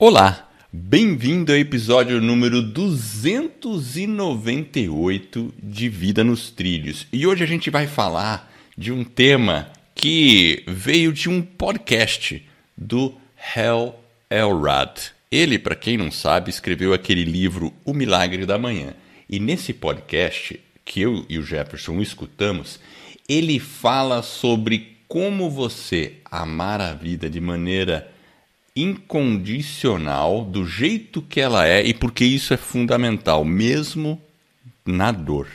[0.00, 7.08] Olá, bem-vindo ao episódio número 298 de Vida nos Trilhos.
[7.12, 13.12] E hoje a gente vai falar de um tema que veio de um podcast do
[13.56, 14.00] Hal
[14.30, 15.10] Elrod.
[15.32, 18.94] Ele, para quem não sabe, escreveu aquele livro O Milagre da Manhã.
[19.28, 22.78] E nesse podcast que eu e o Jefferson escutamos,
[23.28, 28.16] ele fala sobre como você amar a vida de maneira
[28.82, 34.20] incondicional, do jeito que ela é, e porque isso é fundamental, mesmo
[34.86, 35.48] na dor.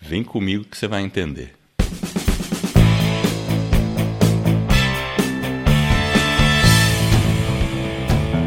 [0.00, 1.56] Vem comigo que você vai entender.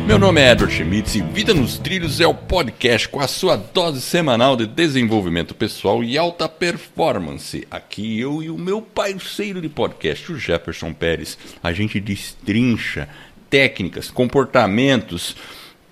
[0.10, 3.56] Meu nome é Edward Schmitz e Vida nos Trilhos é o podcast com a sua
[3.56, 7.68] dose semanal de desenvolvimento pessoal e alta performance.
[7.70, 13.08] Aqui eu e o meu parceiro de podcast, o Jefferson Pérez, a gente destrincha
[13.50, 15.36] técnicas, comportamentos,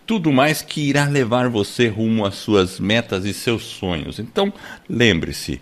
[0.05, 4.19] tudo mais que irá levar você rumo às suas metas e seus sonhos.
[4.19, 4.53] Então,
[4.89, 5.59] lembre-se,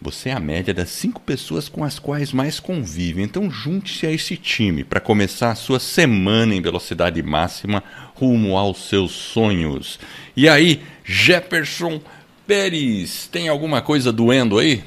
[0.00, 3.22] você é a média das cinco pessoas com as quais mais convive.
[3.22, 7.82] Então, junte-se a esse time para começar a sua semana em velocidade máxima
[8.14, 9.98] rumo aos seus sonhos.
[10.36, 12.00] E aí, Jefferson
[12.46, 14.84] Pérez, tem alguma coisa doendo aí?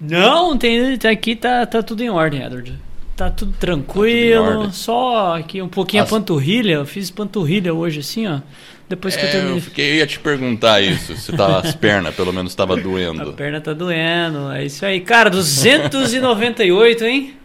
[0.00, 2.89] Não, tem, aqui tá, tá tudo em ordem, Edward.
[3.20, 6.08] Tá tudo tranquilo, tá só aqui um pouquinho As...
[6.08, 6.72] a panturrilha.
[6.72, 8.40] Eu fiz panturrilha hoje assim, ó.
[8.88, 9.58] Depois que é, eu terminei.
[9.58, 13.28] Eu, fiquei, eu ia te perguntar isso, se tava, as pernas pelo menos estava doendo.
[13.28, 15.02] A perna tá doendo, é isso aí.
[15.02, 17.36] Cara, 298, hein?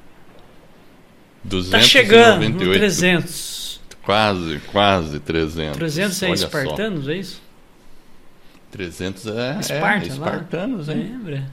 [1.44, 1.72] 298.
[1.72, 3.81] Tá chegando no 300.
[4.02, 5.76] Quase, quase 300.
[5.76, 7.12] 300 é espartanos, só.
[7.12, 7.42] é isso?
[8.72, 11.12] 300 é, Esparta, é espartanos, hein?
[11.12, 11.44] Lembra?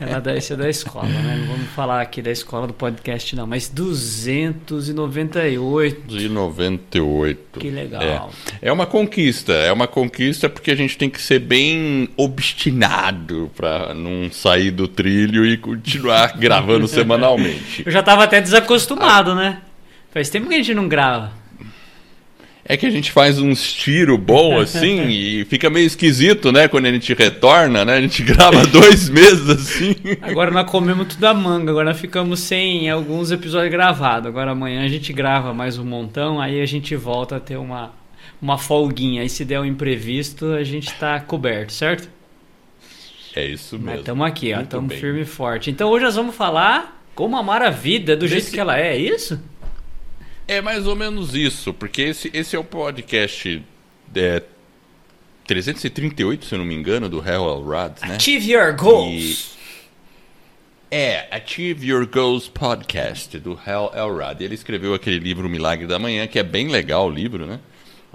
[0.00, 1.38] Ela da, esse é da escola, né?
[1.40, 3.46] Não vamos falar aqui da escola do podcast, não.
[3.46, 6.06] Mas 298.
[6.06, 7.60] 298.
[7.60, 8.30] Que legal.
[8.62, 8.68] É.
[8.68, 9.52] é uma conquista.
[9.52, 14.88] É uma conquista porque a gente tem que ser bem obstinado para não sair do
[14.88, 17.82] trilho e continuar gravando semanalmente.
[17.86, 19.36] Eu já estava até desacostumado, ah.
[19.36, 19.58] né?
[20.10, 21.32] Faz tempo que a gente não grava.
[22.68, 26.66] É que a gente faz uns tiro bom assim e fica meio esquisito, né?
[26.66, 27.94] Quando a gente retorna, né?
[27.94, 29.94] A gente grava dois meses assim.
[30.20, 34.26] Agora nós comemos tudo a manga, agora nós ficamos sem alguns episódios gravados.
[34.26, 37.92] Agora amanhã a gente grava mais um montão, aí a gente volta a ter uma,
[38.42, 39.22] uma folguinha.
[39.22, 42.10] Aí se der um imprevisto, a gente tá coberto, certo?
[43.36, 44.00] É isso mesmo.
[44.00, 45.70] Estamos aqui, estamos firme e forte.
[45.70, 48.34] Então hoje nós vamos falar como amar a vida do Desse...
[48.34, 49.40] jeito que ela é, é isso?
[50.48, 53.62] É mais ou menos isso, porque esse, esse é o podcast
[54.14, 54.42] é,
[55.46, 58.16] 338, se eu não me engano, do Hal Elrod, né?
[58.16, 59.52] Achieve Your Goals!
[59.52, 59.56] E...
[60.88, 64.42] É, Achieve Your Goals Podcast, do Hal Elrod.
[64.42, 67.58] Ele escreveu aquele livro Milagre da Manhã, que é bem legal o livro, né?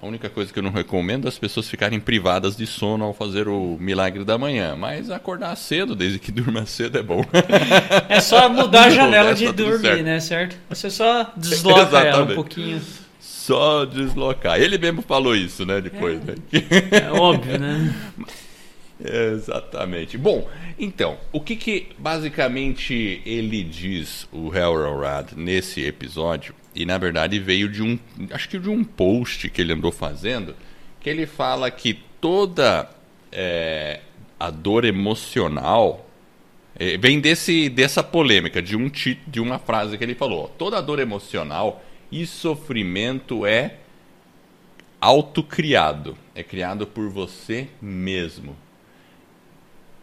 [0.01, 3.13] A única coisa que eu não recomendo é as pessoas ficarem privadas de sono ao
[3.13, 4.75] fazer o milagre da manhã.
[4.75, 7.23] Mas acordar cedo, desde que durma cedo, é bom.
[8.09, 10.03] É só mudar a janela de tá dormir, certo.
[10.03, 10.19] né?
[10.19, 10.57] Certo?
[10.69, 12.81] Você só desloca ela um pouquinho.
[13.19, 14.59] Só deslocar.
[14.59, 15.79] Ele mesmo falou isso, né?
[15.79, 16.35] Depois, é, né?
[16.91, 17.93] É óbvio, né?
[19.33, 20.17] Exatamente.
[20.17, 20.47] Bom,
[20.79, 27.69] então, o que, que basicamente ele diz, o Hellrod, nesse episódio, e na verdade veio
[27.69, 27.99] de um,
[28.31, 30.55] acho que de um post que ele andou fazendo,
[30.99, 32.89] que ele fala que toda
[33.31, 33.99] é,
[34.39, 36.07] a dor emocional
[36.75, 38.89] é, vem desse, dessa polêmica, de, um,
[39.27, 43.77] de uma frase que ele falou: toda dor emocional e sofrimento é
[44.99, 48.55] autocriado, é criado por você mesmo.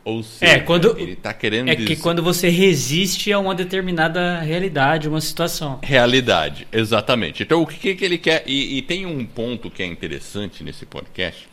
[0.08, 1.86] Ou seja, é, quando, ele está querendo É dizer...
[1.86, 5.80] que quando você resiste a uma determinada realidade, uma situação.
[5.82, 7.42] Realidade, exatamente.
[7.42, 8.42] Então, o que, que ele quer...
[8.46, 11.46] E, e, tem um ponto que é interessante nesse podcast,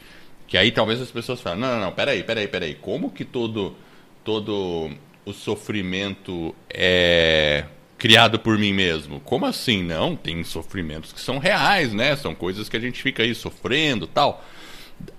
[0.48, 2.76] que aí talvez as pessoas falem, não, não, não, peraí, peraí, peraí.
[2.76, 3.76] Como que todo,
[4.24, 4.90] todo
[5.26, 7.66] o sofrimento é
[7.98, 9.20] criado por mim mesmo?
[9.20, 9.84] Como assim?
[9.84, 12.16] Não, tem sofrimentos que são reais, né?
[12.16, 14.46] São coisas que a gente fica aí sofrendo tal.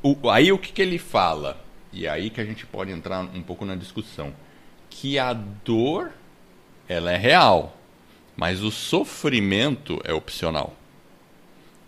[0.03, 1.66] O, aí o que, que ele fala?
[1.93, 4.33] E é aí que a gente pode entrar um pouco na discussão.
[4.91, 6.13] Que a dor,
[6.89, 7.77] ela é real,
[8.37, 10.75] mas o sofrimento é opcional.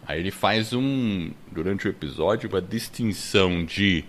[0.06, 4.04] Aí ele faz um, durante o episódio, uma distinção de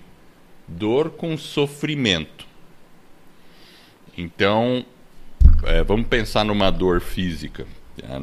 [0.65, 2.47] dor com sofrimento.
[4.17, 4.85] Então,
[5.63, 7.67] é, vamos pensar numa dor física.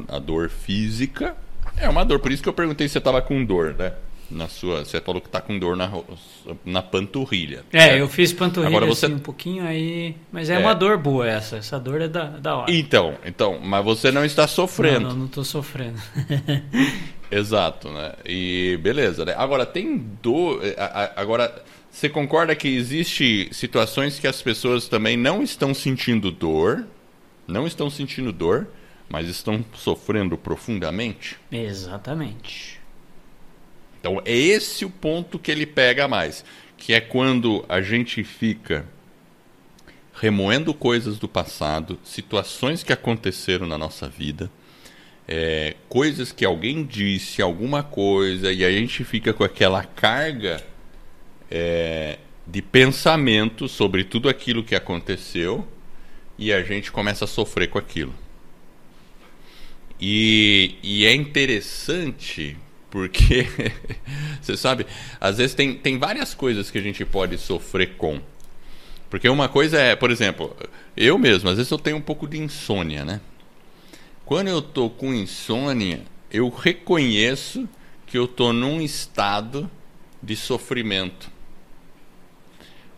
[0.09, 1.37] A, a, dor física
[1.75, 3.93] é uma dor, por isso que eu perguntei se você estava com dor, né?
[4.29, 4.83] Na sua.
[4.85, 5.91] Você falou que tá com dor na,
[6.65, 7.63] na panturrilha.
[7.71, 7.97] É, certo?
[7.97, 10.15] eu fiz panturrilha Agora você- assim um pouquinho aí.
[10.31, 10.59] Mas é, É.
[10.59, 11.57] uma dor boa essa.
[11.57, 12.71] Essa dor é da, da hora.
[12.71, 15.01] Então, então, mas você não está sofrendo.
[15.01, 15.99] Não, não, não tô sofrendo.
[17.31, 18.13] Exato, né?
[18.25, 19.33] E beleza, né?
[19.37, 20.61] Agora tem dor.
[20.77, 26.85] a- Agora, você concorda que existe situações que as pessoas também não estão sentindo dor,
[27.47, 28.67] não estão sentindo dor,
[29.09, 31.37] mas estão sofrendo profundamente?
[31.51, 32.76] Exatamente.
[34.07, 36.45] Então é esse o ponto que ele pega mais,
[36.77, 38.85] que é quando a gente fica
[40.13, 44.49] remoendo coisas do passado, situações que aconteceram na nossa vida,
[45.27, 50.63] é, coisas que alguém disse, alguma coisa, e a gente fica com aquela carga
[51.51, 52.17] é,
[52.47, 55.67] de pensamento sobre tudo aquilo que aconteceu
[56.37, 58.15] e a gente começa a sofrer com aquilo.
[59.99, 62.55] E, e é interessante
[62.97, 63.45] porque,
[64.41, 64.87] você sabe,
[65.21, 68.19] às vezes tem, tem várias coisas que a gente pode sofrer com.
[69.07, 70.57] Porque uma coisa é, por exemplo,
[70.95, 73.21] eu mesmo, às vezes eu tenho um pouco de insônia, né?
[74.25, 76.01] Quando eu tô com insônia,
[76.31, 77.69] eu reconheço
[78.07, 79.69] que eu tô num estado
[80.21, 81.29] de sofrimento.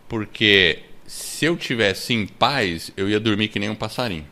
[0.07, 4.25] Porque se eu tivesse em paz, eu ia dormir que nem um passarinho.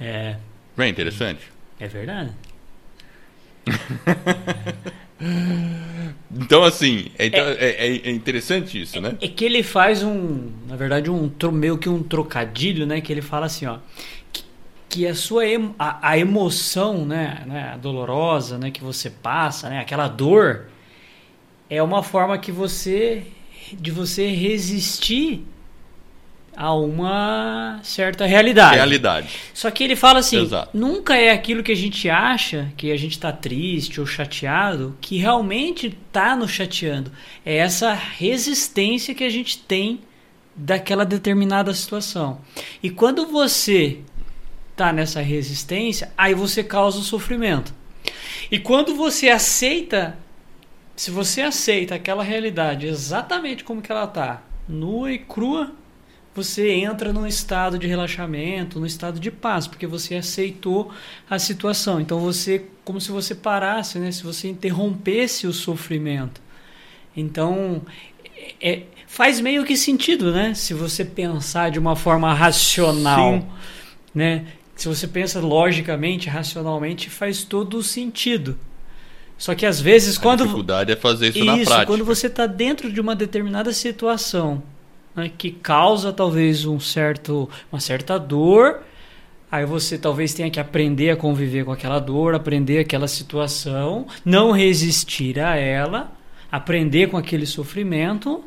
[0.00, 0.36] É,
[0.76, 1.48] Não é interessante?
[1.78, 2.32] é verdade.
[6.30, 9.16] Então, assim, é, então, é, é- é interessante isso, né?
[9.20, 13.00] É que ele faz um, na verdade, um meio que um trocadilho, né?
[13.00, 13.78] Que ele fala assim, ó,
[14.32, 14.44] que,
[14.88, 19.68] que a sua em- a, a emoção, né, né, a dolorosa, né, que você passa,
[19.68, 20.66] né, aquela dor,
[21.68, 23.24] é uma forma que você
[23.72, 25.44] de você resistir
[26.60, 28.74] a uma certa realidade.
[28.74, 29.28] Realidade.
[29.54, 30.76] Só que ele fala assim: Exato.
[30.76, 35.18] nunca é aquilo que a gente acha, que a gente está triste ou chateado, que
[35.18, 37.12] realmente está nos chateando.
[37.46, 40.00] É essa resistência que a gente tem
[40.56, 42.40] daquela determinada situação.
[42.82, 44.00] E quando você
[44.72, 47.72] está nessa resistência, aí você causa o sofrimento.
[48.50, 50.18] E quando você aceita,
[50.96, 55.72] se você aceita aquela realidade exatamente como que ela está, nua e crua,
[56.38, 60.90] você entra num estado de relaxamento, num estado de paz, porque você aceitou
[61.28, 62.00] a situação.
[62.00, 64.12] Então você, como se você parasse, né?
[64.12, 66.40] Se você interrompesse o sofrimento.
[67.16, 67.82] Então
[68.60, 70.54] é- faz meio que sentido, né?
[70.54, 73.46] Se você pensar de uma forma racional, Sim.
[74.14, 74.46] né?
[74.76, 78.56] Se você pensa logicamente, racionalmente, faz todo o sentido.
[79.36, 81.86] Só que às vezes A quando dificuldade é fazer isso, na prática.
[81.86, 84.62] quando você está dentro de uma determinada situação
[85.18, 88.80] né, que causa talvez um certo, uma certa dor,
[89.50, 94.52] aí você talvez tenha que aprender a conviver com aquela dor, aprender aquela situação, não
[94.52, 96.12] resistir a ela,
[96.50, 98.44] aprender com aquele sofrimento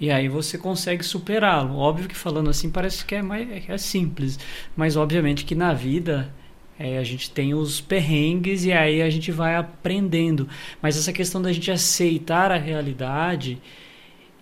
[0.00, 1.76] e aí você consegue superá-lo.
[1.76, 4.38] Óbvio que falando assim parece que é mais é simples,
[4.76, 6.34] mas obviamente que na vida
[6.78, 10.48] é, a gente tem os perrengues e aí a gente vai aprendendo.
[10.82, 13.62] Mas essa questão da gente aceitar a realidade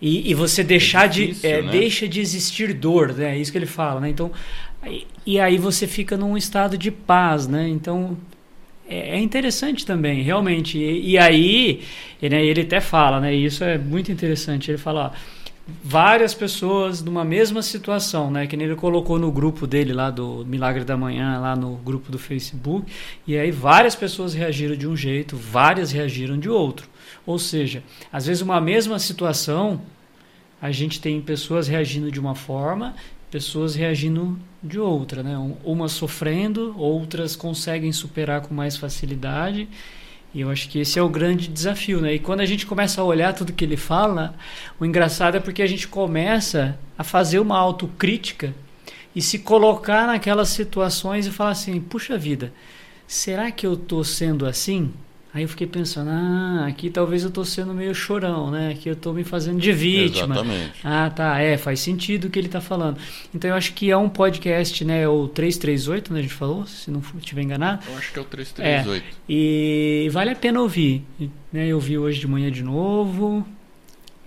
[0.01, 1.71] e, e você deixar difícil, de é, né?
[1.71, 3.35] deixa de existir dor, né?
[3.35, 4.09] É isso que ele fala, né?
[4.09, 4.31] Então
[4.81, 7.67] aí- e aí você fica num estado de paz, né?
[7.69, 8.17] Então
[8.89, 10.77] é é interessante também, realmente.
[10.77, 11.81] E, e aí
[12.21, 13.33] ele, ele até fala, né?
[13.35, 14.71] E isso é muito interessante.
[14.71, 15.40] Ele fala, ó,
[15.83, 18.47] várias pessoas numa mesma situação, né?
[18.47, 22.11] Que nem ele colocou no grupo dele lá do Milagre da Manhã, lá no grupo
[22.11, 22.91] do Facebook.
[23.27, 26.87] E aí várias pessoas reagiram de um jeito, várias reagiram de outro.
[27.25, 29.81] Ou seja, às vezes uma mesma situação,
[30.61, 32.95] a gente tem pessoas reagindo de uma forma,
[33.29, 35.37] pessoas reagindo de outra, né?
[35.37, 39.67] Um- Umas sofrendo, outras conseguem superar com mais facilidade.
[40.33, 42.13] E eu acho que esse é o grande desafio, né?
[42.13, 44.33] E quando a gente começa a olhar tudo que ele fala,
[44.79, 48.53] o engraçado é porque a gente começa a fazer uma autocrítica
[49.13, 52.53] e se colocar naquelas situações e falar assim: puxa vida,
[53.05, 54.93] será que eu tô sendo assim?
[55.33, 58.71] Aí eu fiquei pensando: ah, aqui talvez eu tô sendo meio chorão, né?
[58.71, 60.35] Aqui eu tô me fazendo de vítima.
[60.35, 60.73] Exatamente.
[60.83, 62.97] Ah, tá, é, faz sentido o que ele tá falando.
[63.33, 65.07] Então eu acho que é um podcast, né?
[65.07, 66.19] O 338, né?
[66.19, 67.81] A gente falou, se não estiver enganado.
[67.89, 69.05] Eu acho que é o 338.
[69.29, 71.03] E vale a pena ouvir.
[71.51, 71.67] Né?
[71.67, 73.45] Eu vi hoje de manhã de novo.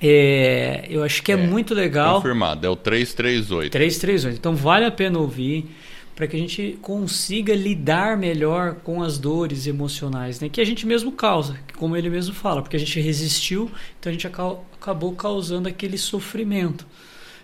[0.02, 2.16] É, eu acho que é, É, muito legal.
[2.16, 3.72] Confirmado, é o 338.
[3.72, 4.38] 338.
[4.38, 5.70] Então vale a pena ouvir
[6.14, 10.48] para que a gente consiga lidar melhor com as dores emocionais, né?
[10.48, 14.12] Que a gente mesmo causa, como ele mesmo fala, porque a gente resistiu, então a
[14.12, 16.86] gente aca- acabou causando aquele sofrimento.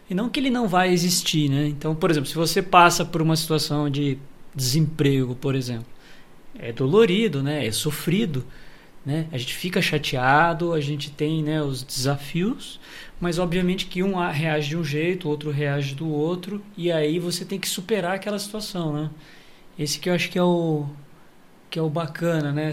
[0.08, 1.68] E não que ele não vai existir, né?
[1.68, 4.18] Então, por exemplo, se você passa por uma situação de
[4.54, 5.86] desemprego, por exemplo,
[6.58, 7.66] é dolorido, né?
[7.66, 8.44] É sofrido.
[9.04, 9.26] né?
[9.32, 12.78] A gente fica chateado, a gente tem né, os desafios,
[13.20, 17.18] mas obviamente que um reage de um jeito, o outro reage do outro, e aí
[17.18, 19.10] você tem que superar aquela situação, né?
[19.78, 20.86] Esse que eu acho que é o
[21.68, 22.72] que é o bacana, né?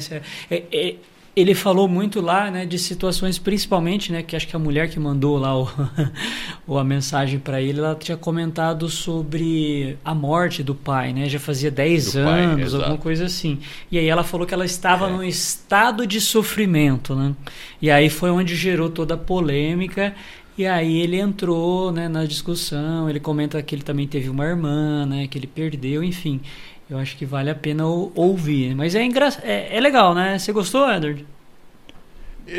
[0.49, 0.95] É, é,
[1.37, 4.99] ele falou muito lá, né, de situações principalmente, né, que acho que a mulher que
[4.99, 5.69] mandou lá o,
[6.75, 11.29] a mensagem para ele, ela tinha comentado sobre a morte do pai, né?
[11.29, 13.59] Já fazia 10 do anos, pai, alguma coisa assim.
[13.91, 15.11] E aí ela falou que ela estava é.
[15.11, 17.35] num estado de sofrimento, né?
[17.79, 20.15] E aí foi onde gerou toda a polêmica.
[20.57, 23.07] E aí ele entrou, né, na discussão.
[23.09, 26.41] Ele comenta que ele também teve uma irmã, né, que ele perdeu, enfim.
[26.89, 28.73] Eu acho que vale a pena ouvir.
[28.75, 29.29] Mas é, engra...
[29.43, 30.39] é, é legal, né?
[30.39, 31.25] Você gostou, Edward?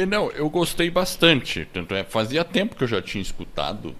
[0.06, 1.66] Não, eu gostei bastante.
[1.72, 3.96] Tanto é, fazia tempo que eu já tinha escutado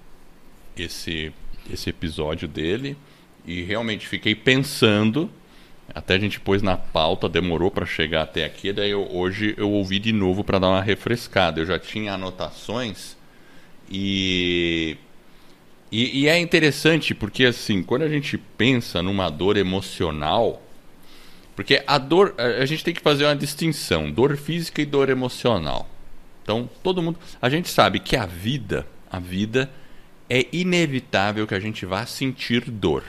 [0.77, 1.33] esse,
[1.73, 2.97] esse episódio dele
[3.45, 5.31] e realmente fiquei pensando.
[5.93, 8.73] Até a gente pôs na pauta, demorou para chegar até aqui.
[8.73, 11.61] Daí eu, hoje eu ouvi de novo para dar uma refrescada.
[11.61, 13.18] Eu já tinha anotações
[13.91, 14.97] e
[15.91, 20.63] e, e, é interessante porque, assim, quando a gente pensa numa dor emocional.
[21.57, 22.35] Porque a dor.
[22.39, 25.89] A gente tem que fazer uma distinção: dor física e dor emocional.
[26.43, 27.19] Então, todo mundo.
[27.41, 28.87] A gente sabe que a vida.
[29.11, 29.71] A vida
[30.29, 33.03] é inevitável que a gente vá sentir dor.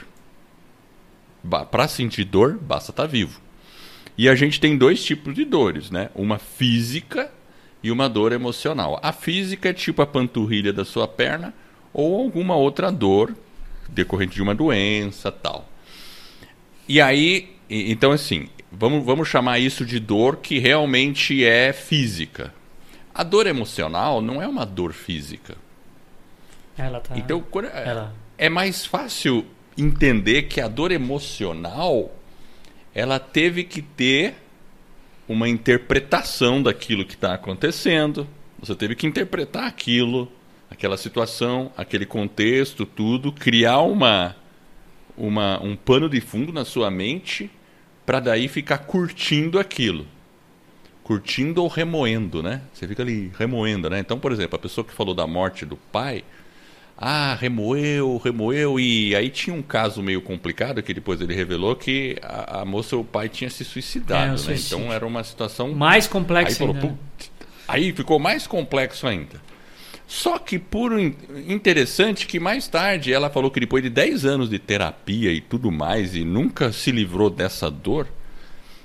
[1.70, 3.40] Para sentir dor, basta estar tá vivo.
[4.16, 6.10] E a gente tem dois tipos de dores, né?
[6.14, 7.30] Uma física
[7.82, 8.98] e uma dor emocional.
[9.02, 11.54] A física é tipo a panturrilha da sua perna
[11.92, 13.34] ou alguma outra dor
[13.88, 15.68] decorrente de uma doença tal.
[16.88, 22.52] E aí, então assim, vamos, vamos chamar isso de dor que realmente é física.
[23.14, 25.56] A dor emocional não é uma dor física.
[26.76, 27.16] Ela tá...
[27.18, 27.44] Então,
[27.74, 28.14] Ela...
[28.38, 29.44] é mais fácil
[29.76, 32.10] entender que a dor emocional
[32.94, 34.34] ela teve que ter
[35.32, 38.26] uma interpretação daquilo que está acontecendo.
[38.58, 40.28] Você teve que interpretar aquilo
[40.68, 44.36] aquela situação, aquele contexto, tudo, criar uma,
[45.16, 47.48] uma um pano de fundo na sua mente
[48.04, 50.04] para daí ficar curtindo aquilo.
[51.04, 52.62] Curtindo ou remoendo, né?
[52.72, 54.00] Você fica ali remoendo, né?
[54.00, 56.24] Então, por exemplo, a pessoa que falou da morte do pai,
[57.02, 62.16] ah, remoeu, remoeu, e aí tinha um caso meio complicado que depois ele revelou que
[62.20, 64.56] a, a moça, o pai tinha se suicidado, é, né?
[64.58, 66.50] Então era uma situação mais complexa.
[66.50, 66.98] Aí, falou,
[67.66, 69.40] aí ficou mais complexo ainda.
[70.06, 74.58] Só que por interessante que mais tarde ela falou que depois de 10 anos de
[74.58, 78.08] terapia e tudo mais e nunca se livrou dessa dor,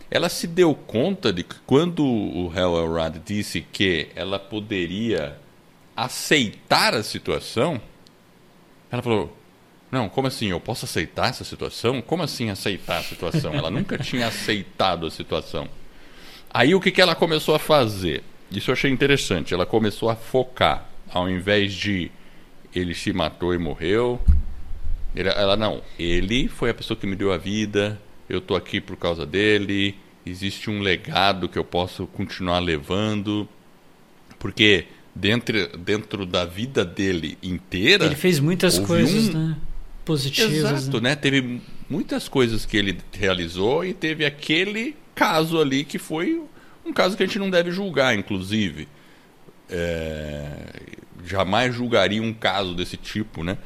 [0.10, 5.36] ela se deu conta de que quando o Hal Elrod disse que ela poderia
[5.98, 7.82] aceitar a situação,
[8.92, 9.38] ela falou:
[9.92, 10.48] "Não, como assim?
[10.48, 12.02] Eu posso aceitar essa situação?
[12.02, 13.54] Como assim aceitar a situação?
[13.54, 15.68] Ela nunca tinha aceitado a situação.
[16.54, 18.24] Aí o que, que ela começou a fazer?
[18.52, 19.54] Isso eu achei interessante.
[19.54, 22.12] Ela começou a focar ao invés de
[22.74, 24.20] ele se matou e morreu,
[25.16, 28.98] ela não, ele foi a pessoa que me deu a vida, eu estou aqui por
[28.98, 33.48] causa dele, existe um legado que eu posso continuar levando,
[34.38, 38.06] porque dentro, dentro da vida dele inteira.
[38.06, 39.50] Ele fez muitas coisas, um...
[39.50, 39.58] né?
[40.04, 40.54] Positivas.
[40.54, 41.12] Exato, né?
[41.12, 41.16] né?
[41.16, 46.44] Teve muitas coisas que ele realizou e teve aquele caso ali que foi
[46.86, 48.88] um caso que a gente não deve julgar, inclusive.
[49.68, 50.52] É,
[51.26, 53.58] jamais julgaria um caso desse tipo, né?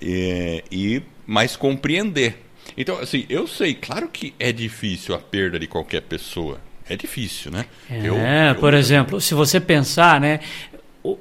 [0.00, 2.38] É, e mais compreender.
[2.76, 6.60] Então, assim, eu sei, claro que é difícil a perda de qualquer pessoa.
[6.90, 7.66] É difícil, né?
[7.88, 8.54] É, eu, eu...
[8.56, 10.40] por exemplo, se você pensar, né?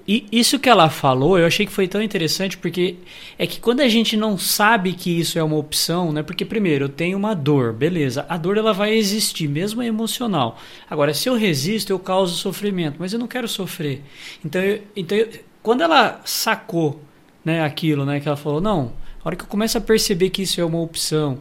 [0.06, 2.98] Isso que ela falou, eu achei que foi tão interessante porque
[3.38, 6.22] é que quando a gente não sabe que isso é uma opção, né?
[6.24, 8.26] Porque primeiro eu tenho uma dor, beleza?
[8.28, 10.60] A dor ela vai existir, mesmo emocional.
[10.90, 14.02] Agora, se eu resisto, eu causo sofrimento, mas eu não quero sofrer.
[14.44, 15.30] Então, eu, então eu,
[15.62, 17.02] quando ela sacou,
[17.46, 18.92] né, aquilo, né, que ela falou, não,
[19.24, 21.40] a hora que eu começo a perceber que isso é uma opção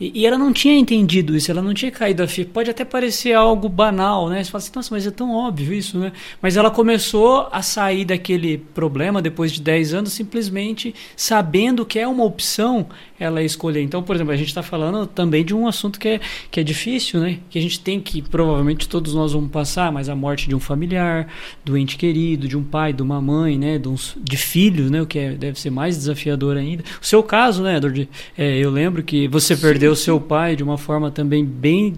[0.00, 2.48] e, e, ela não tinha entendido isso, ela não tinha caído a ficha.
[2.52, 4.44] Pode até parecer algo banal, né?
[4.44, 6.12] Você fala assim, nossa, mas é tão óbvio isso, né?
[6.40, 12.06] Mas ela começou a sair daquele problema depois de 10 anos, simplesmente sabendo que é
[12.06, 12.86] uma opção
[13.18, 13.82] ela escolher.
[13.82, 16.20] Então, por exemplo, a gente está falando também de um assunto que é,
[16.50, 17.38] que é difícil, né?
[17.50, 20.60] Que a gente tem que, provavelmente todos nós vamos passar, mas a morte de um
[20.60, 21.26] familiar,
[21.64, 23.78] do ente querido, de um pai, de uma mãe, né?
[23.78, 25.02] De, uns, de filhos, né?
[25.02, 26.84] O que é, deve ser mais desafiador ainda.
[27.02, 28.08] O seu caso, né, Edward?
[28.36, 29.62] É, eu lembro que você Sim.
[29.62, 31.94] perdeu perdeu seu pai de uma forma também bem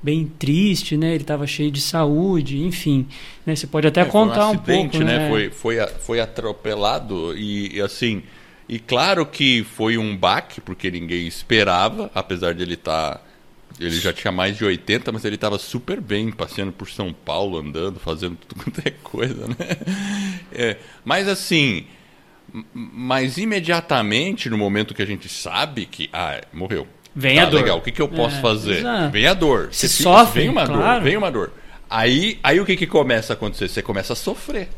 [0.00, 1.08] bem triste, né?
[1.08, 3.06] Ele estava cheio de saúde, enfim.
[3.44, 3.56] Né?
[3.56, 5.18] Você pode até é, contar um, um, pouco, né?
[5.18, 5.28] né?
[5.28, 8.22] Foi, foi, foi atropelado e, assim,
[8.68, 13.20] e claro que foi um baque porque ninguém esperava, apesar de ele estar tá
[13.78, 17.58] ele já tinha mais de 80, mas ele estava super bem, passeando por São Paulo,
[17.58, 19.54] andando, fazendo tudo quanto é coisa, né?
[20.50, 21.86] É, mas assim,
[22.72, 26.86] mas imediatamente, no momento que a gente sabe que, ah, morreu.
[27.14, 27.60] Vem tá, a dor.
[27.60, 28.78] legal, o que, que eu posso É, fazer?
[28.78, 29.12] exato.
[29.12, 29.68] Vem a dor.
[29.72, 31.00] Se Você sofre, vem uma claro.
[31.00, 31.52] dor, vem uma dor.
[31.90, 33.68] Aí, aí o que, que começa a acontecer?
[33.68, 34.68] Você começa a sofrer.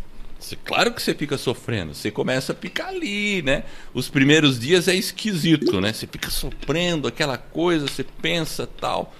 [0.40, 3.62] Você- claro que você fica sofrendo, você começa a ficar ali, né?
[3.92, 5.92] Os primeiros dias é esquisito, né?
[5.92, 9.14] Você fica sofrendo aquela coisa, você pensa tal.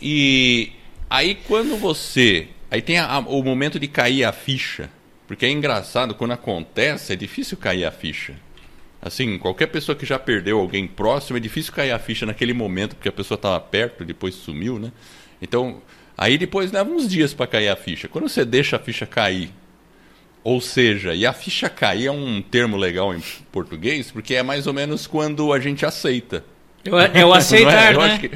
[0.00, 0.72] E
[1.08, 2.48] aí quando você.
[2.70, 4.90] Aí tem a- a- o momento de cair a ficha.
[5.26, 8.34] Porque é engraçado, quando acontece, é difícil cair a ficha.
[9.02, 12.94] Assim, qualquer pessoa que já perdeu alguém próximo, é difícil cair a ficha naquele momento,
[12.94, 14.92] porque a pessoa estava perto, depois sumiu, né?
[15.40, 15.80] Então,
[16.16, 18.06] aí depois leva uns dias para cair a ficha.
[18.08, 19.50] Quando você deixa a ficha cair,
[20.46, 24.66] ou seja, e a ficha cair é um termo legal em português, porque é mais
[24.68, 26.44] ou menos quando a gente aceita.
[26.84, 27.38] Eu, é o Não é?
[27.38, 28.18] aceitar, Eu né?
[28.18, 28.30] que-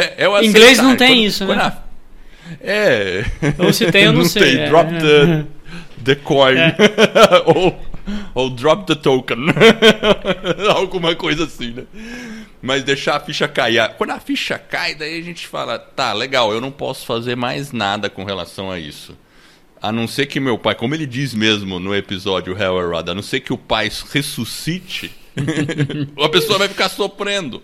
[0.00, 1.64] É, é o Em inglês não tem Quando- isso, quando né?
[1.64, 1.82] a-
[2.62, 3.24] É.
[3.58, 4.60] Ou se tem, eu não sei, Tem.
[4.60, 4.68] é.
[4.68, 5.44] Drop the,
[6.04, 6.56] the coin.
[6.56, 6.76] É.
[7.46, 7.80] ou,
[8.34, 9.38] ou drop the token.
[10.76, 11.82] Alguma coisa assim, né?
[12.62, 13.88] Mas deixar a ficha cair.
[13.98, 17.72] Quando a ficha cai, daí a gente fala, tá, legal, eu não posso fazer mais
[17.72, 19.16] nada com relação a isso.
[19.80, 23.14] A não ser que meu pai, como ele diz mesmo no episódio Hell Rod, a
[23.14, 25.12] não ser que o pai ressuscite,
[26.18, 27.62] a pessoa vai ficar sofrendo.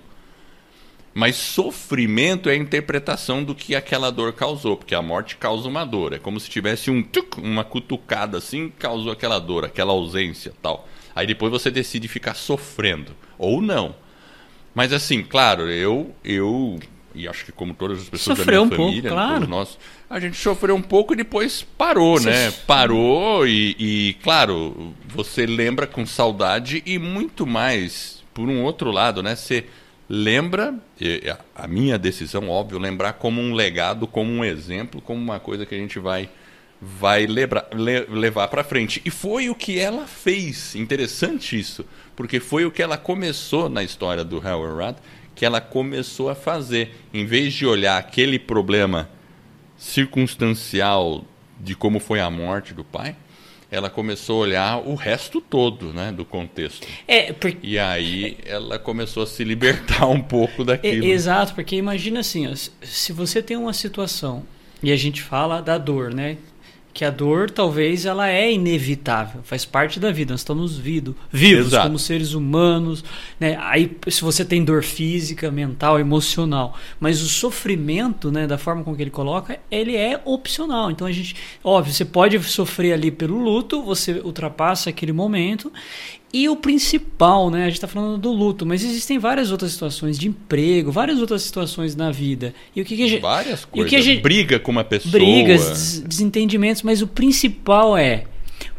[1.14, 5.85] Mas sofrimento é a interpretação do que aquela dor causou, porque a morte causa uma
[5.85, 6.12] dor.
[6.12, 10.88] É como se tivesse um tuc, uma cutucada assim, causou aquela dor, aquela ausência, tal.
[11.14, 13.94] Aí depois você decide ficar sofrendo ou não.
[14.75, 16.80] Mas assim, claro, eu eu
[17.14, 19.35] e acho que como todas as pessoas Sofreu da um minha pouco, família, claro.
[19.35, 19.78] todos nós,
[20.11, 22.50] a gente sofreu um pouco e depois parou, né?
[22.66, 29.23] Parou e, e, claro, você lembra com saudade e muito mais por um outro lado,
[29.23, 29.37] né?
[29.37, 29.64] Você
[30.09, 30.75] lembra,
[31.54, 35.75] a- minha decisão, óbvio, lembrar como um legado, como um exemplo, como uma coisa que
[35.75, 36.28] a gente vai
[36.87, 39.00] vai lebra- le- levar para frente.
[39.06, 40.75] E foi o que ela fez.
[40.75, 41.83] Interessante isso,
[42.14, 44.97] porque foi o que ela começou na história do Howard Rad,
[45.34, 46.94] que ela começou a fazer.
[47.12, 49.08] Em vez de olhar aquele problema
[49.76, 51.24] circunstancial
[51.60, 53.16] de como foi a morte do pai,
[53.70, 56.86] ela começou a olhar o resto todo, né, do contexto.
[57.08, 61.04] É, porque E aí ela começou a se libertar um pouco É, daquilo.
[61.06, 64.44] exato, porque imagina assim, ó, se você tem uma situação
[64.82, 66.36] e a gente fala da dor, né?
[66.95, 70.33] Que a dor talvez ela é inevitável, faz parte da vida.
[70.33, 71.89] Nós estamos vido, vivos Exato.
[71.89, 73.04] como seres humanos,
[73.39, 73.59] né?
[73.61, 78.95] Aí se você tem dor física, mental, emocional, mas o sofrimento, né, da forma com
[78.95, 80.91] que ele coloca, ele é opcional.
[80.91, 85.73] Então a gente, óbvio, você pode sofrer ali pelo luto, você ultrapassa aquele momento
[86.36, 87.62] e o principal, né?
[87.62, 91.42] A gente está falando do luto, mas existem várias outras situações de emprego, várias outras
[91.42, 92.52] situações na vida.
[92.75, 93.20] E o que, que a gente.
[93.23, 93.90] Várias e o coisas.
[93.90, 95.12] que a gente- Briga com uma pessoa.
[95.12, 98.25] Brigas, des- desentendimentos, mas o principal é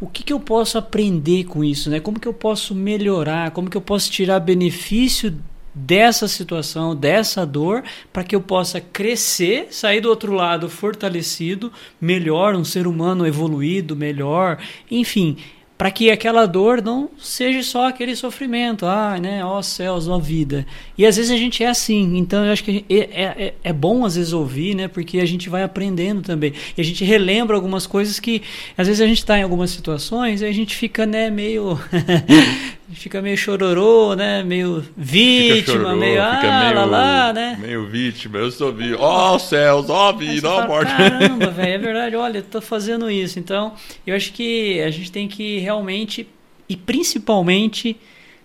[0.02, 2.02] o que, que eu posso aprender com isso, né?
[2.02, 3.52] Como que eu posso melhorar?
[3.52, 5.34] Como que eu posso tirar benefício
[5.74, 12.56] dessa situação, dessa dor, para que eu possa crescer, sair do outro lado fortalecido, melhor,
[12.56, 14.58] um ser humano evoluído, melhor,
[14.90, 15.38] enfim,
[15.78, 20.66] para que aquela dor não seja só aquele sofrimento, ah, né, ó céus, ó vida.
[20.98, 24.06] E às vezes a gente é assim, então eu acho que é, é, é bom
[24.06, 26.54] às vezes ouvir, né, porque a gente vai aprendendo também.
[26.78, 28.42] E a gente relembra algumas coisas que
[28.78, 31.78] às vezes a gente está em algumas situações e a gente fica, né, meio.
[32.94, 36.22] fica meio chororô, né, meio vítima, chororô, meio.
[36.22, 37.58] Ah, fica meio, lá, lá, né?
[37.60, 38.38] meio vítima.
[38.38, 39.00] Eu sou vítima.
[39.00, 40.96] Ó céus, ó Aí vida, ó fala, morte.
[40.96, 43.40] Caramba, velho, é verdade, olha, eu tô fazendo isso.
[43.40, 43.74] Então,
[44.06, 46.28] eu acho que a gente tem que realmente
[46.68, 47.98] e principalmente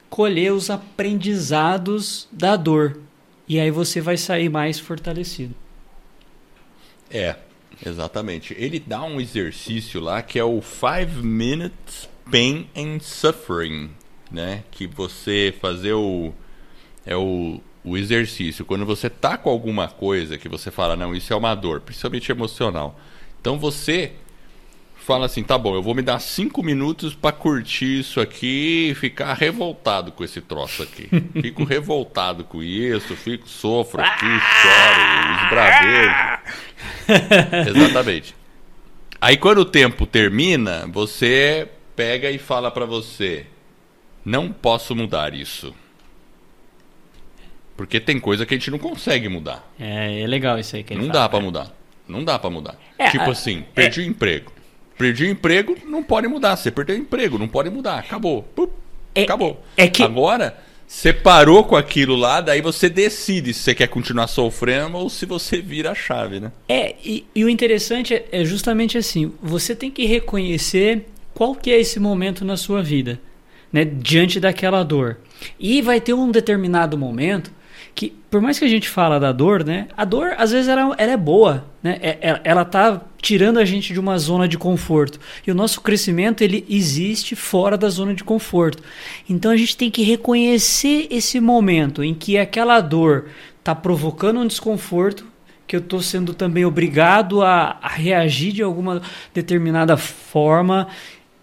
[0.09, 2.98] colher os aprendizados da dor.
[3.48, 5.55] E aí você vai sair mais fortalecido.
[7.11, 7.37] É,
[7.85, 8.55] exatamente.
[8.57, 13.90] Ele dá um exercício lá que é o 5 Minutes Pain and Suffering,
[14.31, 14.64] né?
[14.71, 16.33] Que você fazer o
[17.07, 21.33] é o, o exercício quando você tá com alguma coisa que você fala, não, isso
[21.33, 22.99] é uma dor, principalmente emocional.
[23.40, 24.12] Então você
[24.97, 28.95] fala assim, tá bom, eu vou me dar cinco minutos pra curtir isso aqui e
[28.95, 31.09] ficar revoltado com esse troço aqui.
[31.40, 36.14] Fico revoltado com isso, fico, sofro aqui, choro, esbravejo.
[37.81, 38.37] Exatamente.
[39.21, 43.47] Aí quando o tempo termina, você pega e fala pra você:
[44.25, 45.75] não posso mudar isso.
[47.77, 49.69] Porque tem coisa que a gente não consegue mudar.
[49.79, 51.21] É, é legal isso aí que ele Não fala.
[51.21, 51.77] dá pra mudar.
[52.07, 52.79] Não dá pra mudar.
[52.99, 54.53] É, tipo a- assim, perdi o emprego.
[54.99, 56.57] Perdi o emprego, não pode mudar.
[56.57, 57.99] Você perdeu o emprego, não pode mudar.
[58.01, 58.43] Acabou.
[58.55, 58.71] Pup,
[59.15, 59.65] É- acabou.
[59.77, 60.59] é que- Agora,
[60.93, 65.25] Você parou com aquilo lá, daí você decide se você quer continuar sofrendo ou se
[65.25, 66.51] você vira a chave, né?
[66.69, 71.71] É, e, e o interessante é, é justamente assim, você tem que reconhecer qual que
[71.71, 73.21] é esse momento na sua vida,
[73.73, 75.19] né, diante daquela dor.
[75.59, 77.53] E vai ter um determinado momento
[77.95, 80.95] que, por mais que a gente fala da dor, né, a dor às vezes ela,
[80.97, 84.57] ela é boa, né, é, ela, ela tá tirando a gente de uma zona de
[84.57, 85.19] conforto.
[85.47, 88.83] E o nosso crescimento ele existe fora da zona de conforto.
[89.29, 93.27] Então a gente tem que reconhecer esse momento em que aquela dor
[93.59, 95.31] está provocando um desconforto
[95.71, 99.01] que eu estou sendo também obrigado a, a, reagir de alguma
[99.33, 100.89] determinada forma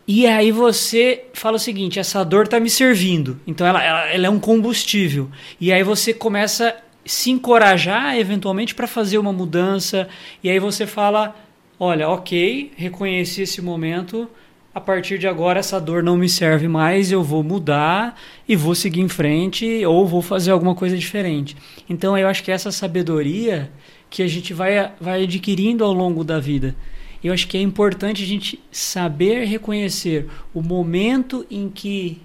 [0.07, 3.37] e aí você fala o seguinte: essa dor está me servindo.
[3.45, 5.29] Então ela, ela, ela, é um combustível.
[5.59, 10.07] E aí você começa a se encorajar eventualmente para fazer uma mudança.
[10.41, 11.35] E aí você fala:
[11.77, 14.29] olha, ok, reconheci esse momento.
[14.73, 18.15] A partir de agora essa dor não me serve mais, eu vou mudar
[18.47, 21.57] e vou seguir em frente ou vou fazer alguma coisa diferente.
[21.89, 23.71] Então eu acho que essa sabedoria
[24.07, 26.75] que a gente vai, vai adquirindo ao longo da vida.
[27.23, 32.21] Eu acho que é importante a gente saber reconhecer o momento em que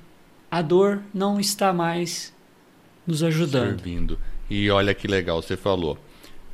[0.50, 2.32] a dor não está mais
[3.06, 3.80] nos ajudando.
[3.80, 4.18] Servindo.
[4.50, 5.98] E olha que legal você falou.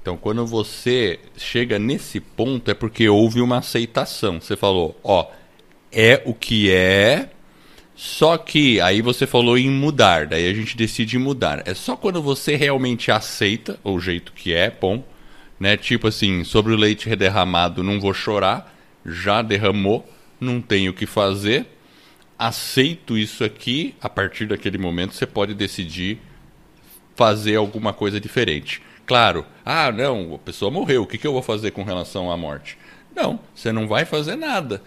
[0.00, 4.40] Então, quando você chega nesse ponto, é porque houve uma aceitação.
[4.40, 5.26] Você falou, ó,
[5.92, 7.30] é o que é,
[7.98, 11.62] só que aí você falou em mudar, daí a gente decide mudar.
[11.66, 15.02] É só quando você realmente aceita o jeito que é, bom,
[15.58, 15.76] né?
[15.76, 20.08] Tipo assim, sobre o leite derramado, não vou chorar, já derramou,
[20.40, 21.66] não tenho o que fazer,
[22.38, 26.18] aceito isso aqui, a partir daquele momento você pode decidir
[27.16, 28.80] fazer alguma coisa diferente.
[29.04, 32.36] Claro, ah, não, a pessoa morreu, o que, que eu vou fazer com relação à
[32.36, 32.78] morte?
[33.16, 34.82] Não, você não vai fazer nada.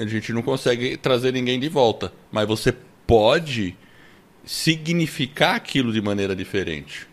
[0.00, 2.72] A gente não consegue trazer ninguém de volta, mas você
[3.06, 3.76] pode
[4.44, 7.06] significar aquilo de maneira diferente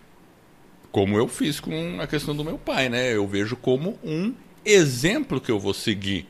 [0.96, 3.14] como eu fiz com a questão do meu pai, né?
[3.14, 6.26] Eu vejo como um exemplo que eu vou seguir.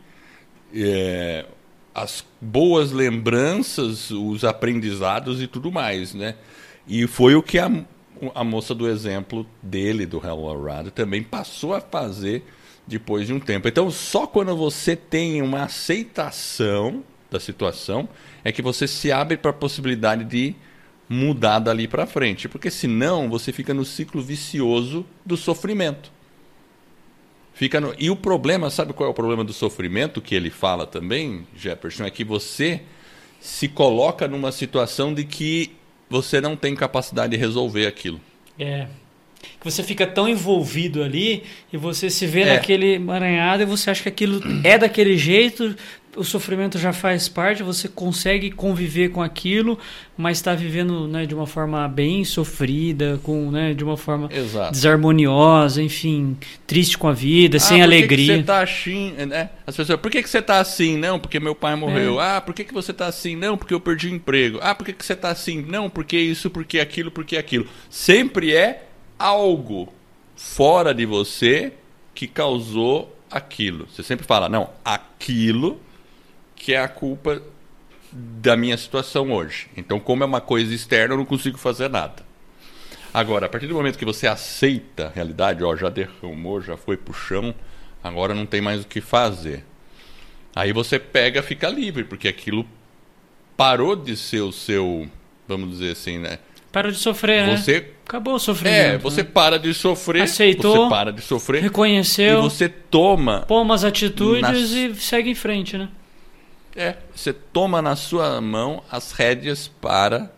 [0.74, 1.46] É,
[1.94, 6.34] as boas lembranças, os aprendizados e tudo mais, né?
[6.88, 7.72] E foi o que a,
[8.34, 12.44] a moça do exemplo dele, do Colorado, também passou a fazer
[12.88, 13.68] depois de um tempo.
[13.68, 18.10] Então, só quando você tem uma aceitação da situação
[18.44, 20.56] é que você se abre para a possibilidade de
[21.08, 26.12] mudar dali para frente, porque senão você fica no ciclo vicioso do sofrimento.
[27.54, 27.96] Fica no...
[27.98, 32.04] E o problema, sabe qual é o problema do sofrimento que ele fala também, Jefferson?
[32.04, 32.82] É que você
[33.40, 35.72] se coloca numa situação de que
[36.10, 38.20] você não tem capacidade de resolver aquilo.
[38.60, 38.88] É.
[39.60, 42.56] Que você fica tão envolvido ali e você se vê é.
[42.56, 45.76] naquele emaranhado e você acha que aquilo é daquele jeito,
[46.16, 49.78] o sofrimento já faz parte, você consegue conviver com aquilo,
[50.18, 54.72] mas está vivendo né, de uma forma bem sofrida, com, né, de uma forma Exato.
[54.72, 58.28] desarmoniosa, enfim, triste com a vida, ah, sem por alegria.
[58.28, 59.50] Que você está assim, né?
[59.68, 60.98] As pessoas, por que, que você está assim?
[60.98, 62.22] Não, porque meu pai morreu.
[62.22, 62.38] É.
[62.38, 63.36] Ah, por que, que você está assim?
[63.36, 64.60] Não, porque eu perdi o emprego.
[64.62, 65.62] Ah, por que, que você está assim?
[65.62, 67.68] Não, porque isso, porque aquilo, porque aquilo.
[67.90, 68.88] Sempre é
[69.20, 69.94] algo
[70.36, 71.74] fora de você
[72.14, 73.88] que causou aquilo.
[73.92, 75.80] Você sempre fala, não, aquilo
[76.56, 77.42] que é a culpa
[78.12, 79.68] da minha situação hoje.
[79.76, 82.24] Então, como é uma coisa externa, eu não consigo fazer nada.
[83.14, 86.98] Agora, a partir do momento que você aceita a realidade, ó, já derramou, já foi
[86.98, 87.54] pro chão,
[88.04, 89.64] agora não tem mais o que fazer.
[90.56, 92.66] Aí você pega, fica livre, porque aquilo
[93.58, 95.10] parou de ser o seu,
[95.48, 96.40] vamos dizer assim, né?
[96.72, 97.58] Parou de sofrer, né?
[97.58, 97.86] você, né?
[98.06, 98.76] Acabou o sofrimento.
[98.76, 99.30] É, você né?
[99.34, 100.22] para de sofrer.
[100.22, 100.84] Aceitou.
[100.84, 101.64] Você para de sofrer.
[101.64, 102.40] Reconheceu.
[102.40, 103.46] E você toma.
[103.48, 104.72] Põe umas atitudes nas...
[104.72, 105.90] e segue em frente, né?
[106.76, 110.32] É, você toma na sua mão as rédeas para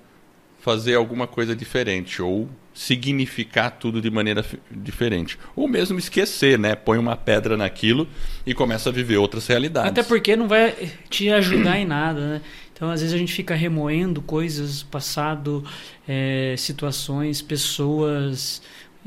[0.60, 5.39] fazer alguma coisa diferente ou significar tudo de maneira diferente.
[5.56, 6.76] Ou mesmo esquecer, né?
[6.76, 8.08] Põe uma pedra naquilo
[8.45, 9.89] e começa a viver outras realidades.
[9.89, 12.41] Até porque não vai te ajudar em nada, né?
[12.71, 15.65] Então, às vezes a gente fica remoendo coisas, passado,
[16.08, 18.62] é, situações, pessoas,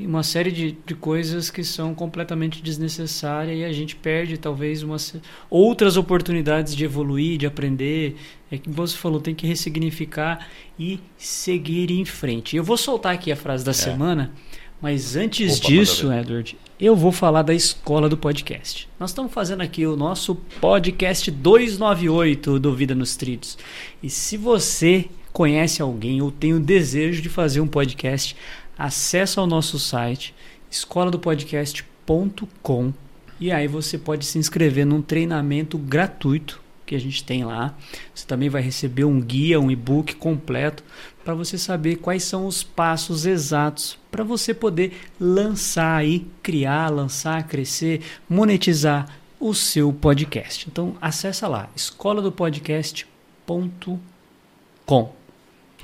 [0.06, 5.14] uma série de, de coisas que são completamente desnecessárias e a gente perde talvez umas
[5.48, 8.16] outras oportunidades de evoluir, de aprender.
[8.50, 12.56] É que você falou, tem que ressignificar e seguir em frente.
[12.56, 13.74] Eu vou soltar aqui a frase da é.
[13.74, 14.32] semana,
[14.80, 18.88] mas antes Opa, disso, Edward, eu vou falar da escola do podcast.
[18.98, 23.58] Nós estamos fazendo aqui o nosso podcast 298 do Vida nos Trilhos.
[24.02, 28.36] E se você conhece alguém ou tem o desejo de fazer um podcast,
[28.80, 30.34] acesse ao nosso site
[30.70, 32.94] escoladopodcast.com
[33.38, 37.74] e aí você pode se inscrever num treinamento gratuito que a gente tem lá.
[38.12, 40.82] Você também vai receber um guia, um e-book completo
[41.22, 47.46] para você saber quais são os passos exatos para você poder lançar aí, criar, lançar,
[47.46, 50.68] crescer, monetizar o seu podcast.
[50.68, 55.12] Então acessa lá, escola do podcast.com.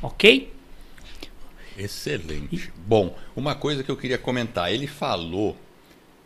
[0.02, 0.55] OK?
[1.76, 2.72] Excelente.
[2.86, 5.56] Bom, uma coisa que eu queria comentar, ele falou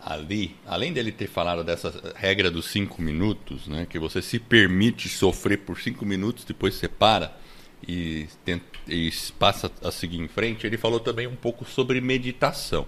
[0.00, 5.08] ali, além dele ter falado dessa regra dos cinco minutos, né, que você se permite
[5.08, 7.36] sofrer por cinco minutos, depois você para
[7.86, 12.86] e, tenta, e passa a seguir em frente, ele falou também um pouco sobre meditação.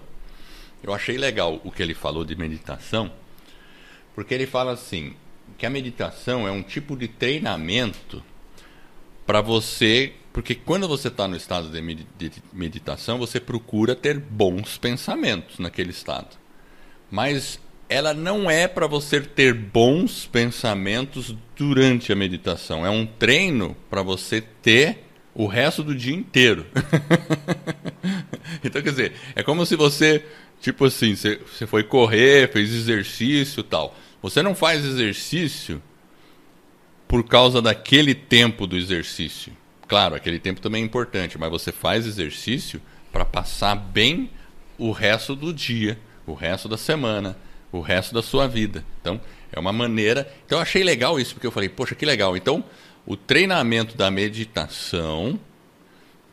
[0.81, 3.11] Eu achei legal o que ele falou de meditação,
[4.15, 5.13] porque ele fala assim
[5.57, 8.23] que a meditação é um tipo de treinamento
[9.25, 15.59] para você, porque quando você está no estado de meditação, você procura ter bons pensamentos
[15.59, 16.43] naquele estado
[17.13, 22.83] mas ela não é para você ter bons pensamentos durante a meditação.
[22.83, 26.65] É um treino para você ter o resto do dia inteiro.
[28.65, 30.25] então, quer dizer, é como se você,
[30.59, 33.95] tipo assim, você, foi correr, fez exercício tal.
[34.23, 35.79] Você não faz exercício
[37.07, 39.53] por causa daquele tempo do exercício.
[39.93, 44.31] Claro, aquele tempo também é importante, mas você faz exercício para passar bem
[44.75, 47.37] o resto do dia o resto da semana,
[47.71, 48.83] o resto da sua vida.
[48.99, 50.27] Então, é uma maneira.
[50.47, 52.35] Então, eu achei legal isso, porque eu falei, poxa, que legal.
[52.35, 52.63] Então,
[53.05, 55.39] o treinamento da meditação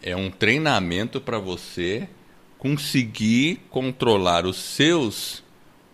[0.02, 2.08] é um treinamento para você
[2.56, 5.44] conseguir controlar os seus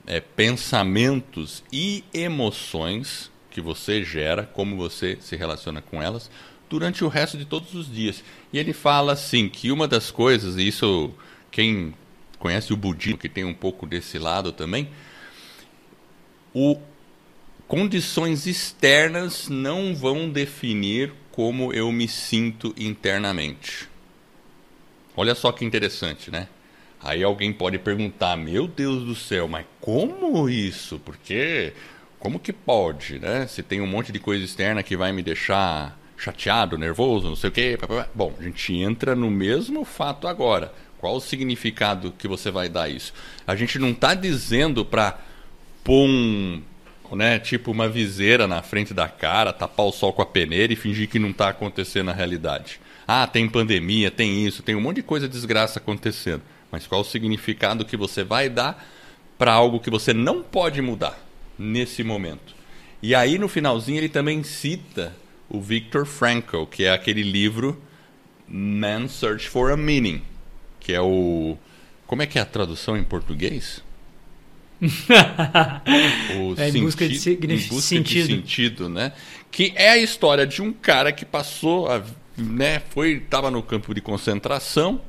[0.06, 6.30] é, pensamentos e emoções que você gera, como você se relaciona com elas,
[6.68, 8.22] durante o resto de todos os dias.
[8.52, 11.12] E ele fala assim que uma das coisas, e isso
[11.50, 11.94] quem
[12.38, 14.88] conhece o budismo, que tem um pouco desse lado também,
[16.54, 16.78] o
[17.66, 23.88] condições externas não vão definir como eu me sinto internamente.
[25.16, 26.48] Olha só que interessante, né?
[27.02, 30.98] Aí alguém pode perguntar: "Meu Deus do céu, mas como isso?
[31.04, 31.72] Porque
[32.18, 33.46] como que pode, né?
[33.46, 37.50] Se tem um monte de coisa externa que vai me deixar chateado, nervoso, não sei
[37.50, 37.78] o quê.
[38.14, 40.72] Bom, a gente entra no mesmo fato agora.
[40.98, 43.12] Qual o significado que você vai dar a isso?
[43.46, 45.18] A gente não está dizendo para
[45.84, 46.62] pôr um,
[47.12, 50.76] né, tipo uma viseira na frente da cara, tapar o sol com a peneira e
[50.76, 52.80] fingir que não está acontecendo na realidade.
[53.06, 56.42] Ah, tem pandemia, tem isso, tem um monte de coisa desgraça acontecendo.
[56.72, 58.84] Mas qual o significado que você vai dar
[59.38, 61.16] para algo que você não pode mudar
[61.58, 62.54] nesse momento?
[63.02, 65.14] E aí no finalzinho ele também cita
[65.48, 67.80] o Viktor Frankl, que é aquele livro
[68.48, 70.22] Man's Search for a Meaning
[70.86, 71.58] que é o.
[72.06, 73.82] Como é que é a tradução em português?
[74.80, 78.28] o é, em busca, de, em busca sentido.
[78.28, 79.12] de sentido, né?
[79.50, 82.04] Que é a história de um cara que passou, a,
[82.38, 82.80] né?
[82.90, 85.00] Foi, estava no campo de concentração,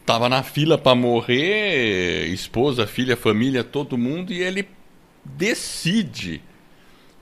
[0.00, 4.66] estava na fila para morrer, esposa, filha, família, todo mundo, e ele
[5.22, 6.40] decide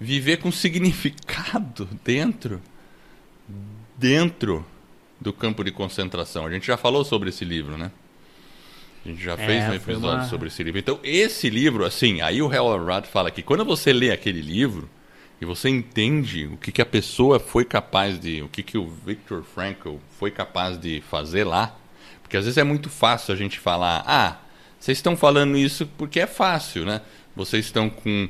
[0.01, 2.61] viver com significado dentro,
[3.97, 4.65] dentro
[5.21, 6.47] do campo de concentração.
[6.47, 7.91] A gente já falou sobre esse livro, né?
[9.05, 10.29] A gente já é, fez um episódio uma...
[10.29, 10.79] sobre esse livro.
[10.79, 14.89] Então, esse livro, assim, aí o Hal Rudd fala que quando você lê aquele livro
[15.41, 18.43] e você entende o que, que a pessoa foi capaz de.
[18.43, 21.77] o que, que o Viktor Frankl foi capaz de fazer lá.
[22.23, 24.39] Porque às vezes é muito fácil a gente falar, ah,
[24.81, 27.01] vocês estão falando isso porque é fácil, né?
[27.37, 28.29] Vocês estão com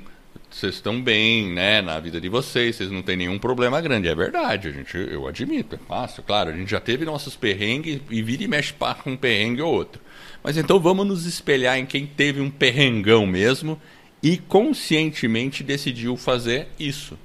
[0.56, 4.08] vocês estão bem, né, na vida de vocês, vocês não têm nenhum problema grande.
[4.08, 8.00] É verdade, a gente, eu admito, é fácil, claro, a gente já teve nossos perrengues
[8.08, 10.00] e vira e mexe para um perrengue ou outro.
[10.42, 13.78] Mas então vamos nos espelhar em quem teve um perrengão mesmo
[14.22, 17.18] e conscientemente decidiu fazer isso.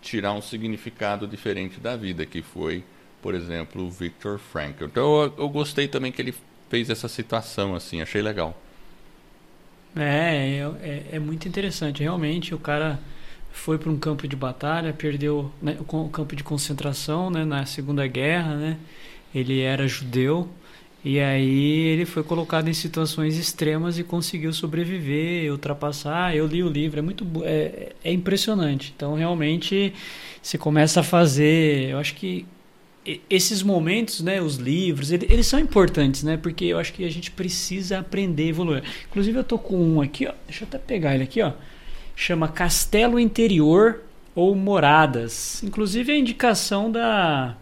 [0.00, 2.82] Tirar um significado diferente da vida, que foi,
[3.20, 4.86] por exemplo, o Viktor Frankl.
[4.86, 6.34] Então eu, eu gostei também que ele
[6.70, 8.58] fez essa situação assim, achei legal.
[9.96, 12.02] É, é, é, é muito interessante.
[12.02, 12.98] Realmente, o cara
[13.52, 18.06] foi para um campo de batalha, perdeu né, o campo de concentração né, na Segunda
[18.06, 18.78] Guerra, né?
[19.34, 20.48] Ele era judeu
[21.04, 26.34] e aí ele foi colocado em situações extremas e conseguiu sobreviver, ultrapassar.
[26.36, 28.92] Eu li o livro, é muito é, é impressionante.
[28.94, 29.92] Então realmente
[30.40, 32.46] você começa a fazer, eu acho que
[33.28, 36.36] esses momentos, né, os livros, eles são importantes, né?
[36.36, 38.82] Porque eu acho que a gente precisa aprender a evoluir.
[39.10, 40.32] Inclusive eu tô com um aqui, ó.
[40.46, 41.52] Deixa eu até pegar ele aqui, ó.
[42.14, 44.00] Chama Castelo Interior
[44.34, 45.62] ou Moradas.
[45.62, 47.56] Inclusive a indicação da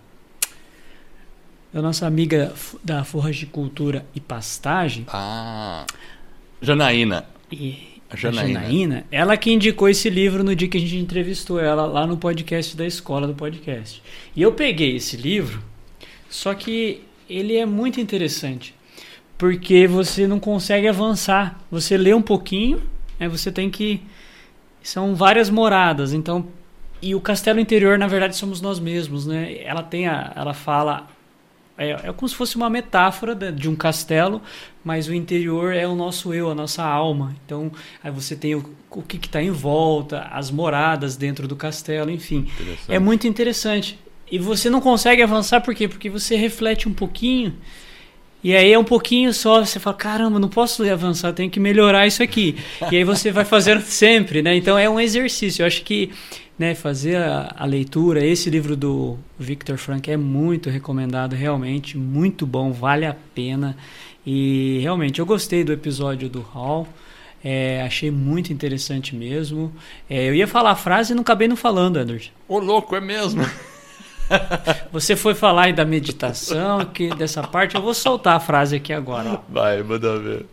[1.72, 3.04] da nossa amiga da
[3.52, 5.06] Cultura e Pastagem.
[5.08, 5.86] Ah.
[6.60, 7.24] Janaína.
[7.50, 8.60] E, A Janaína.
[8.60, 12.16] Janaína, ela que indicou esse livro no dia que a gente entrevistou ela lá no
[12.16, 14.02] podcast da escola do podcast.
[14.34, 15.62] E eu peguei esse livro,
[16.28, 18.74] só que ele é muito interessante,
[19.38, 21.60] porque você não consegue avançar.
[21.70, 22.82] Você lê um pouquinho,
[23.18, 24.02] aí você tem que
[24.82, 26.48] são várias moradas, então
[27.02, 29.62] e o castelo interior na verdade somos nós mesmos, né?
[29.62, 31.06] Ela tem a, ela fala
[31.80, 34.42] é, é como se fosse uma metáfora de, de, um castelo,
[34.84, 37.34] mas o interior é o nosso eu, a nossa alma.
[37.46, 37.72] Então,
[38.04, 42.46] aí você tem o, o que está em volta, as moradas dentro do castelo, enfim.
[42.86, 43.98] É muito interessante.
[44.30, 45.88] E você não consegue avançar por quê?
[45.88, 47.54] Porque você reflete um pouquinho.
[48.44, 52.06] E aí é um pouquinho só, você fala, caramba, não posso avançar, tenho que melhorar
[52.06, 52.56] isso aqui.
[52.92, 54.54] e aí você vai fazendo sempre, né?
[54.54, 55.62] Então é um exercício.
[55.62, 56.10] Eu acho que
[56.60, 58.22] né, fazer a, a, leitura.
[58.22, 63.74] Esse livro do Victor Frank é muito recomendado, realmente, muito bom, vale a pena.
[64.26, 66.86] E realmente eu gostei do episódio do Hall.
[67.42, 69.72] É, achei muito interessante mesmo.
[70.08, 72.30] É, eu ia falar a frase e não acabei não falando, Edward.
[72.46, 73.42] Ô, louco, é mesmo?
[74.92, 78.92] Você foi falar aí da meditação, que dessa parte eu vou soltar a frase aqui
[78.92, 79.30] agora.
[79.30, 79.40] Ó.
[79.48, 80.44] Vai, manda ver.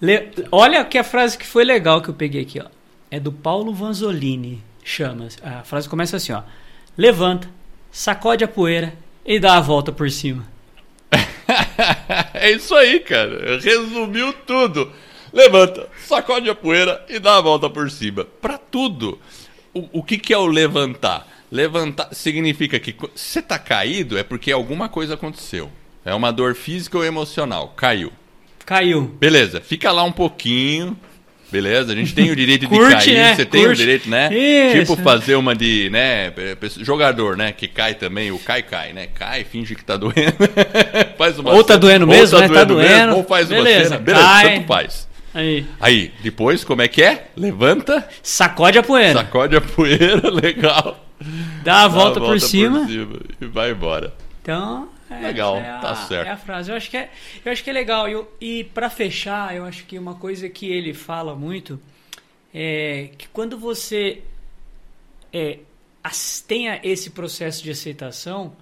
[0.00, 0.30] Le...
[0.52, 2.66] Olha que a frase que foi legal que eu peguei aqui, ó.
[3.10, 5.28] É do Paulo Vanzolini chama.
[5.42, 6.42] A frase começa assim, ó.
[6.96, 7.48] Levanta,
[7.90, 10.46] sacode a poeira e dá a volta por cima.
[12.34, 13.58] é isso aí, cara.
[13.60, 14.92] Resumiu tudo.
[15.32, 18.24] Levanta, sacode a poeira e dá a volta por cima.
[18.24, 19.18] Para tudo.
[19.74, 21.28] O, o que, que é o levantar?
[21.50, 25.70] Levantar significa que você tá caído é porque alguma coisa aconteceu.
[26.04, 27.74] É uma dor física ou emocional.
[27.76, 28.12] Caiu.
[28.64, 29.16] Caiu.
[29.18, 30.96] Beleza, fica lá um pouquinho,
[31.50, 33.34] Beleza, a gente tem o direito de Curte, cair, né?
[33.34, 33.74] você tem Curte.
[33.74, 34.28] o direito, né?
[34.30, 34.80] Isso.
[34.80, 36.32] Tipo fazer uma de, né,
[36.80, 39.06] jogador, né, que cai também, o cai cai, né?
[39.14, 40.14] Cai, finge que tá doendo.
[41.16, 42.54] faz uma Ou tá doendo mesmo, ou tá né?
[42.54, 43.06] Doendo tá doendo.
[43.06, 43.98] Mesmo, ou faz Beleza, uma cena.
[44.00, 44.54] Beleza, cai.
[44.54, 45.08] tanto faz.
[45.34, 45.66] Aí.
[45.80, 47.28] Aí, depois, como é que é?
[47.36, 48.06] Levanta.
[48.22, 49.14] Sacode a poeira.
[49.14, 51.06] Sacode a poeira, legal.
[51.20, 52.80] Dá a volta, Dá a volta por, cima.
[52.80, 53.16] por cima.
[53.40, 54.12] E vai embora.
[54.42, 56.28] Então, é, legal, é a, tá certo.
[56.28, 56.70] É a frase.
[56.70, 57.10] Eu acho que é,
[57.44, 58.08] eu acho que é legal.
[58.08, 61.80] Eu, e para fechar, eu acho que uma coisa que ele fala muito
[62.52, 64.22] é que quando você
[65.32, 65.60] é,
[66.46, 68.56] tenha esse processo de aceitação,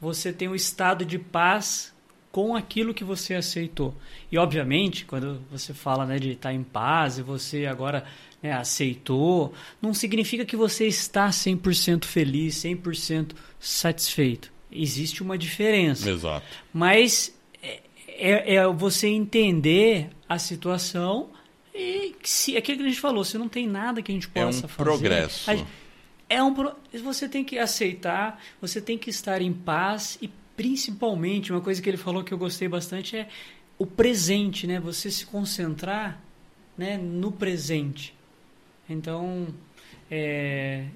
[0.00, 1.94] você tem um estado de paz
[2.30, 3.94] com aquilo que você aceitou.
[4.30, 8.04] E obviamente, quando você fala né, de estar em paz e você agora
[8.40, 16.10] né, aceitou, não significa que você está 100% feliz, 100% satisfeito existe uma diferença.
[16.10, 16.46] Exato.
[16.72, 21.30] Mas é, é, é você entender a situação
[21.74, 24.62] e se aquilo que a gente falou, se não tem nada que a gente possa
[24.62, 24.90] é um fazer.
[24.90, 25.50] Progresso.
[26.28, 26.54] é um
[27.02, 31.88] você tem que aceitar, você tem que estar em paz e principalmente uma coisa que
[31.88, 33.28] ele falou que eu gostei bastante é
[33.78, 34.80] o presente, né?
[34.80, 36.20] Você se concentrar,
[36.76, 38.12] né, no presente.
[38.90, 39.46] Então,
[40.10, 40.86] é,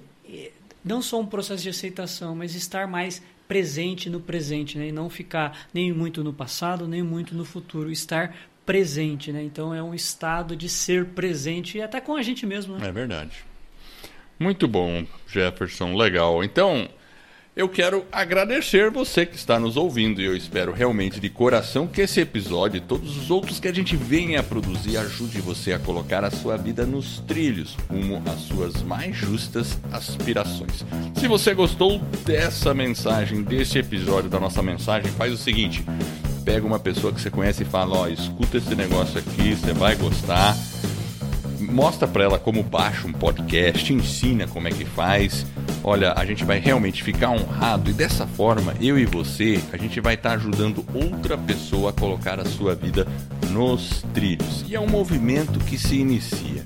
[0.83, 3.21] não só um processo de aceitação, mas estar mais
[3.53, 4.87] presente no presente, né?
[4.87, 7.91] E não ficar nem muito no passado, nem muito no futuro.
[7.91, 8.35] Estar
[8.65, 9.43] presente, né?
[9.43, 12.87] Então é um estado de ser presente e até com a gente mesmo, né?
[12.87, 13.45] É verdade.
[14.39, 16.43] Muito bom, Jefferson, legal.
[16.43, 16.89] Então,
[17.55, 22.01] eu quero agradecer você que está nos ouvindo e eu espero realmente de coração que
[22.01, 25.77] esse episódio e todos os outros que a gente venha a produzir ajude você a
[25.79, 30.83] colocar a sua vida nos trilhos rumo às suas mais justas aspirações.
[31.15, 35.85] Se você gostou dessa mensagem, desse episódio da nossa mensagem, faz o seguinte:
[36.43, 39.73] pega uma pessoa que você conhece e fala, ó, oh, escuta esse negócio aqui, você
[39.73, 40.55] vai gostar
[41.63, 45.45] mostra para ela como baixa um podcast, ensina como é que faz.
[45.83, 49.99] Olha, a gente vai realmente ficar honrado e dessa forma, eu e você, a gente
[49.99, 53.05] vai estar tá ajudando outra pessoa a colocar a sua vida
[53.49, 54.63] nos trilhos.
[54.67, 56.65] E é um movimento que se inicia.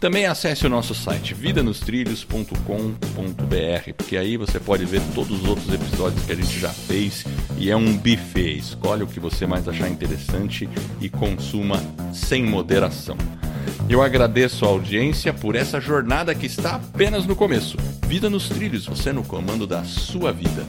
[0.00, 6.24] Também acesse o nosso site vidanostrilhos.com.br, porque aí você pode ver todos os outros episódios
[6.24, 7.24] que a gente já fez
[7.56, 8.58] e é um buffet.
[8.58, 10.68] Escolhe o que você mais achar interessante
[11.00, 13.16] e consuma sem moderação.
[13.88, 17.76] Eu agradeço a audiência por essa jornada que está apenas no começo.
[18.06, 20.64] Vida nos trilhos, você no comando da sua vida.